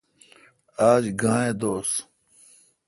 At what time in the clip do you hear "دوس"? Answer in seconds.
1.59-1.91